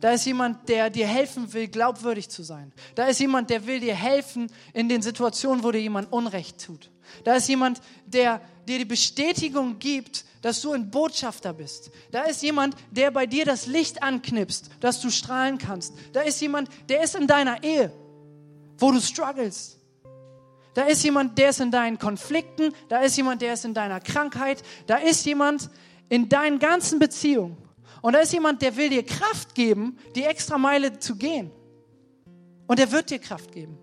[0.00, 2.72] Da ist jemand, der dir helfen will, glaubwürdig zu sein.
[2.94, 6.90] Da ist jemand, der will dir helfen in den Situationen, wo dir jemand Unrecht tut.
[7.24, 11.90] Da ist jemand, der dir die Bestätigung gibt, dass du ein Botschafter bist.
[12.10, 15.94] Da ist jemand, der bei dir das Licht anknipst, dass du strahlen kannst.
[16.12, 17.92] Da ist jemand, der ist in deiner Ehe,
[18.78, 19.79] wo du struggles.
[20.74, 22.72] Da ist jemand, der ist in deinen Konflikten.
[22.88, 24.62] Da ist jemand, der ist in deiner Krankheit.
[24.86, 25.68] Da ist jemand
[26.08, 27.56] in deinen ganzen Beziehungen.
[28.02, 31.50] Und da ist jemand, der will dir Kraft geben, die extra Meile zu gehen.
[32.66, 33.78] Und er wird dir Kraft geben.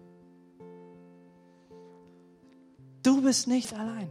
[3.04, 4.10] Du bist nicht allein.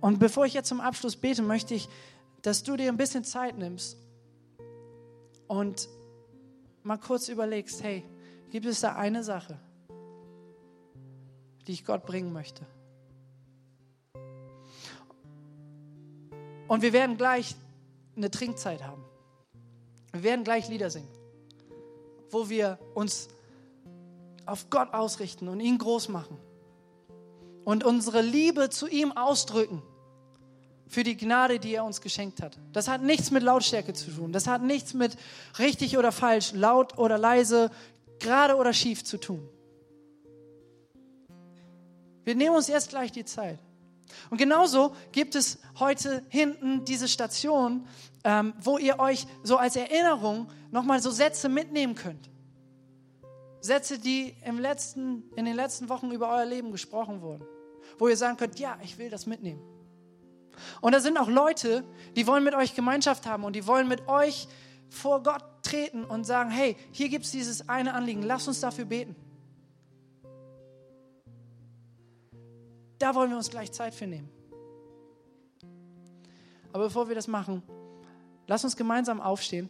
[0.00, 1.88] Und bevor ich jetzt zum Abschluss bete, möchte ich,
[2.42, 3.98] dass du dir ein bisschen Zeit nimmst
[5.48, 5.88] und
[6.86, 8.04] mal kurz überlegst, hey,
[8.50, 9.58] gibt es da eine Sache,
[11.66, 12.64] die ich Gott bringen möchte?
[16.68, 17.56] Und wir werden gleich
[18.16, 19.04] eine Trinkzeit haben.
[20.12, 21.08] Wir werden gleich Lieder singen,
[22.30, 23.28] wo wir uns
[24.46, 26.38] auf Gott ausrichten und ihn groß machen.
[27.64, 29.82] und unsere Liebe zu ihm ausdrücken
[30.88, 32.58] für die Gnade, die er uns geschenkt hat.
[32.72, 34.32] Das hat nichts mit Lautstärke zu tun.
[34.32, 35.16] Das hat nichts mit
[35.58, 37.70] richtig oder falsch, laut oder leise,
[38.18, 39.48] gerade oder schief zu tun.
[42.24, 43.58] Wir nehmen uns jetzt gleich die Zeit.
[44.30, 47.86] Und genauso gibt es heute hinten diese Station,
[48.24, 52.30] ähm, wo ihr euch so als Erinnerung nochmal so Sätze mitnehmen könnt.
[53.60, 57.44] Sätze, die im letzten, in den letzten Wochen über euer Leben gesprochen wurden.
[57.98, 59.75] Wo ihr sagen könnt, ja, ich will das mitnehmen.
[60.80, 61.84] Und da sind auch Leute,
[62.16, 64.48] die wollen mit euch Gemeinschaft haben und die wollen mit euch
[64.88, 68.84] vor Gott treten und sagen, hey, hier gibt es dieses eine Anliegen, lass uns dafür
[68.84, 69.16] beten.
[72.98, 74.30] Da wollen wir uns gleich Zeit für nehmen.
[76.72, 77.62] Aber bevor wir das machen,
[78.46, 79.68] lass uns gemeinsam aufstehen.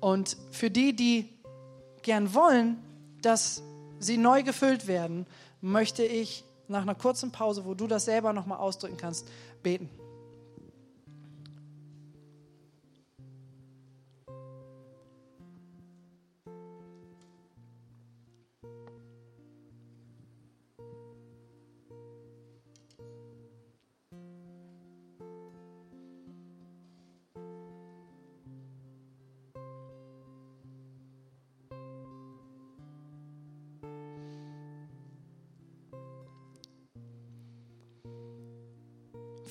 [0.00, 1.28] Und für die, die
[2.02, 2.82] gern wollen,
[3.22, 3.62] dass
[3.98, 5.26] sie neu gefüllt werden,
[5.60, 9.28] möchte ich nach einer kurzen Pause, wo du das selber nochmal ausdrücken kannst,
[9.62, 9.88] beten.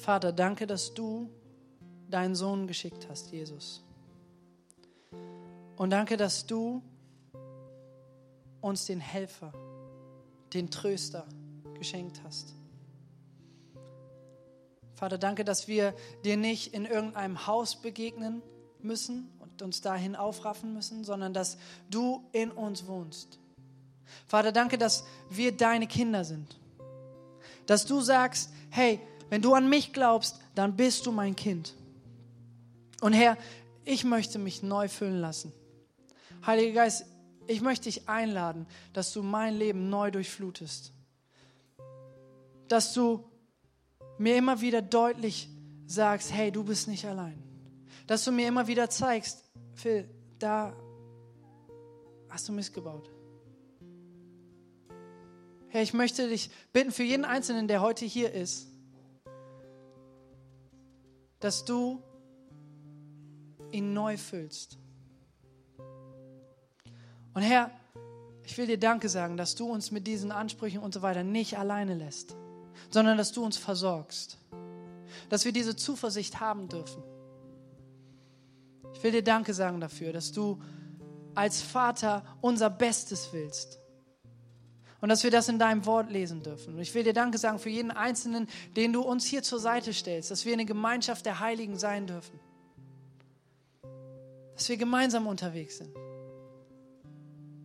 [0.06, 1.32] Vater, danke, dass du
[2.12, 3.84] deinen Sohn geschickt hast, Jesus.
[5.78, 6.84] Und danke, dass du
[8.62, 9.52] uns den Helfer,
[10.54, 11.26] den Tröster
[11.80, 12.54] geschenkt hast.
[14.94, 18.44] Vater, danke, dass wir dir nicht in irgendeinem Haus begegnen
[18.84, 21.58] müssen und uns dahin aufraffen müssen, sondern dass
[21.90, 23.40] du in uns wohnst.
[24.28, 26.60] Vater, danke, dass wir deine Kinder sind.
[27.66, 29.00] Dass du sagst, hey,
[29.30, 31.74] wenn du an mich glaubst, dann bist du mein Kind.
[33.02, 33.38] Und Herr,
[33.84, 35.52] ich möchte mich neu füllen lassen.
[36.46, 37.06] Heiliger Geist,
[37.48, 40.92] ich möchte dich einladen, dass du mein Leben neu durchflutest.
[42.68, 43.24] Dass du
[44.18, 45.50] mir immer wieder deutlich
[45.86, 47.42] sagst, hey, du bist nicht allein.
[48.08, 50.10] Dass du mir immer wieder zeigst, Phil,
[50.40, 50.76] da
[52.30, 53.10] hast du missgebaut.
[55.68, 58.68] Herr, ich möchte dich bitten für jeden Einzelnen, der heute hier ist,
[61.40, 62.02] dass du
[63.72, 64.78] ihn neu füllst.
[67.34, 67.72] Und Herr,
[68.44, 71.58] ich will dir Danke sagen, dass du uns mit diesen Ansprüchen und so weiter nicht
[71.58, 72.36] alleine lässt,
[72.90, 74.38] sondern dass du uns versorgst,
[75.30, 77.04] dass wir diese Zuversicht haben dürfen.
[78.94, 80.62] Ich will dir Danke sagen dafür, dass du
[81.34, 83.80] als Vater unser Bestes willst
[85.06, 86.74] und dass wir das in deinem Wort lesen dürfen.
[86.74, 89.94] Und ich will dir Danke sagen für jeden Einzelnen, den du uns hier zur Seite
[89.94, 92.40] stellst, dass wir eine Gemeinschaft der Heiligen sein dürfen.
[94.56, 95.92] Dass wir gemeinsam unterwegs sind.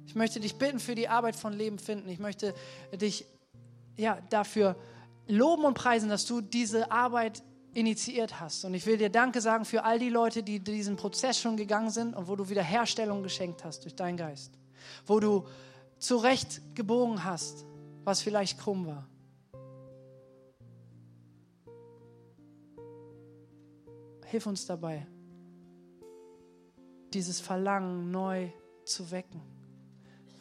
[0.04, 2.10] Ich möchte dich bitten für die Arbeit von Leben finden.
[2.10, 2.52] Ich möchte
[2.92, 3.24] dich
[3.96, 4.76] ja, dafür
[5.26, 8.66] loben und preisen, dass du diese Arbeit initiiert hast.
[8.66, 11.88] Und ich will dir Danke sagen für all die Leute, die diesen Prozess schon gegangen
[11.88, 14.52] sind und wo du Wiederherstellung geschenkt hast durch deinen Geist.
[15.06, 15.46] Wo du
[16.00, 17.64] zurechtgebogen hast,
[18.04, 19.06] was vielleicht krumm war.
[24.24, 25.06] Hilf uns dabei,
[27.12, 28.50] dieses Verlangen neu
[28.84, 29.40] zu wecken,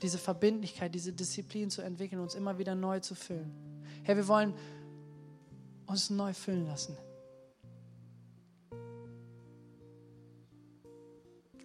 [0.01, 3.51] diese Verbindlichkeit, diese Disziplin zu entwickeln, uns immer wieder neu zu füllen.
[4.03, 4.53] Herr, wir wollen
[5.88, 6.95] uns neu füllen lassen.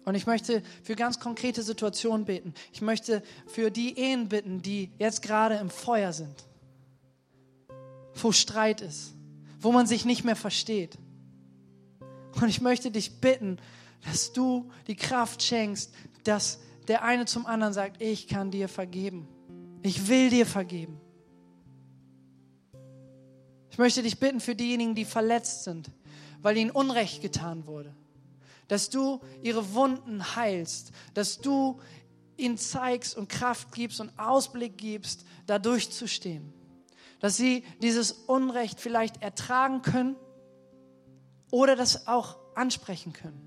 [0.05, 2.53] Und ich möchte für ganz konkrete Situationen beten.
[2.71, 6.45] Ich möchte für die Ehen bitten, die jetzt gerade im Feuer sind,
[8.13, 9.15] wo Streit ist,
[9.59, 10.97] wo man sich nicht mehr versteht.
[12.39, 13.57] Und ich möchte dich bitten,
[14.05, 15.91] dass du die Kraft schenkst,
[16.23, 19.27] dass der eine zum anderen sagt, ich kann dir vergeben.
[19.81, 21.01] Ich will dir vergeben.
[23.71, 25.89] Ich möchte dich bitten für diejenigen, die verletzt sind,
[26.43, 27.95] weil ihnen Unrecht getan wurde
[28.67, 31.79] dass du ihre Wunden heilst, dass du
[32.37, 36.53] ihnen zeigst und Kraft gibst und Ausblick gibst, da durchzustehen.
[37.19, 40.15] Dass sie dieses Unrecht vielleicht ertragen können
[41.51, 43.41] oder das auch ansprechen können.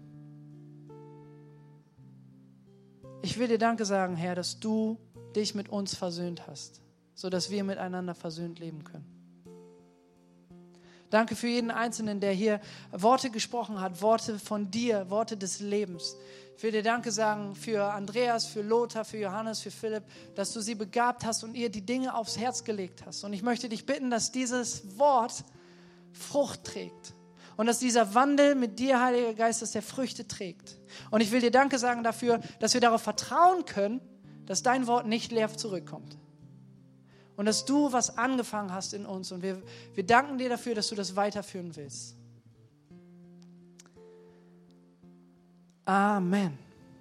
[3.22, 4.96] Ich will dir Danke sagen, Herr, dass du
[5.34, 6.80] dich mit uns versöhnt hast,
[7.14, 9.17] sodass wir miteinander versöhnt leben können.
[11.10, 12.60] Danke für jeden Einzelnen, der hier
[12.92, 16.16] Worte gesprochen hat, Worte von dir, Worte des Lebens.
[16.56, 20.02] Ich will dir Danke sagen für Andreas, für Lothar, für Johannes, für Philipp,
[20.34, 23.24] dass du sie begabt hast und ihr die Dinge aufs Herz gelegt hast.
[23.24, 25.44] Und ich möchte dich bitten, dass dieses Wort
[26.12, 27.14] Frucht trägt.
[27.56, 30.78] Und dass dieser Wandel mit dir, Heiliger Geist, dass der Früchte trägt.
[31.10, 34.00] Und ich will dir Danke sagen dafür, dass wir darauf vertrauen können,
[34.46, 36.18] dass dein Wort nicht leer zurückkommt.
[37.38, 39.30] Und dass du was angefangen hast in uns.
[39.30, 39.62] Und wir,
[39.94, 42.16] wir danken dir dafür, dass du das weiterführen willst.
[45.84, 46.58] Amen.